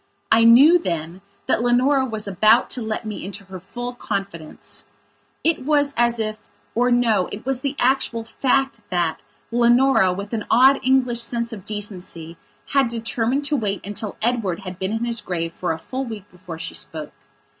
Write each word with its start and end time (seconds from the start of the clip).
I 0.31 0.45
knew 0.45 0.79
then 0.79 1.21
that 1.45 1.61
Leonora 1.61 2.05
was 2.07 2.27
about 2.27 2.71
to 2.71 2.81
let 2.81 3.05
me 3.05 3.23
into 3.23 3.43
her 3.43 3.59
full 3.59 3.93
confidence. 3.93 4.85
It 5.43 5.63
was 5.63 5.93
as 5.95 6.17
ifor 6.17 6.91
no, 6.91 7.29
it 7.31 7.45
was 7.45 7.61
the 7.61 7.75
actual 7.77 8.23
fact 8.23 8.79
thatLeonora 8.91 10.15
with 10.17 10.33
an 10.33 10.45
odd 10.49 10.79
English 10.83 11.21
sense 11.21 11.53
of 11.53 11.65
decency 11.65 12.35
had 12.69 12.87
determined 12.87 13.45
to 13.45 13.55
wait 13.55 13.85
until 13.85 14.17
Edward 14.23 14.61
had 14.61 14.79
been 14.79 14.91
in 14.91 15.05
his 15.05 15.21
grave 15.21 15.53
for 15.53 15.71
a 15.71 15.77
full 15.77 16.05
week 16.05 16.23
before 16.31 16.57
she 16.57 16.73
spoke. 16.73 17.11